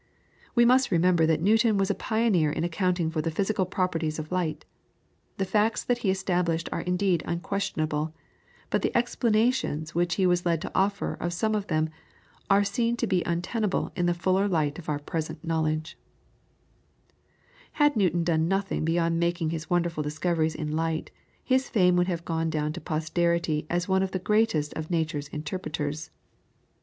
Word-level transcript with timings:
We 0.55 0.65
must 0.65 0.89
remember 0.89 1.27
that 1.27 1.43
Newton 1.43 1.77
was 1.77 1.91
a 1.91 1.93
pioneer 1.93 2.51
in 2.51 2.63
accounting 2.63 3.11
for 3.11 3.21
the 3.21 3.29
physical 3.29 3.67
properties 3.67 4.17
of 4.17 4.31
light. 4.31 4.65
The 5.37 5.45
facts 5.45 5.83
that 5.83 5.99
he 5.99 6.09
established 6.09 6.67
are 6.71 6.81
indeed 6.81 7.21
unquestionable, 7.27 8.11
but 8.71 8.81
the 8.81 8.97
explanations 8.97 9.93
which 9.93 10.15
he 10.15 10.25
was 10.25 10.43
led 10.43 10.59
to 10.63 10.71
offer 10.73 11.13
of 11.21 11.33
some 11.33 11.53
of 11.53 11.67
them 11.67 11.87
are 12.49 12.63
seen 12.63 12.97
to 12.97 13.05
be 13.05 13.21
untenable 13.27 13.91
in 13.95 14.07
the 14.07 14.15
fuller 14.15 14.47
light 14.47 14.79
of 14.79 14.89
our 14.89 14.97
present 14.97 15.45
knowledge. 15.45 15.99
[PLATE: 16.25 17.13
SIR 17.13 17.13
ISAAC 17.13 17.13
NEWTON'S 17.13 17.47
SUN 17.61 17.73
DIAL.] 17.73 17.85
Had 17.85 17.95
Newton 17.95 18.23
done 18.23 18.47
nothing 18.47 18.83
beyond 18.83 19.19
making 19.19 19.49
his 19.51 19.69
wonderful 19.69 20.01
discoveries 20.01 20.55
in 20.55 20.75
light, 20.75 21.11
his 21.43 21.69
fame 21.69 21.95
would 21.95 22.07
have 22.07 22.25
gone 22.25 22.49
down 22.49 22.73
to 22.73 22.81
posterity 22.81 23.67
as 23.69 23.87
one 23.87 24.01
of 24.01 24.09
the 24.09 24.17
greatest 24.17 24.73
of 24.73 24.89
Nature's 24.89 25.27
interpreters. 25.27 26.09